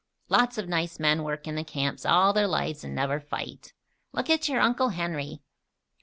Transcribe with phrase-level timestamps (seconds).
[0.29, 3.71] "Lots of nice men work in the camps all their lives and never fight.
[4.13, 5.43] Look at your Uncle Henry."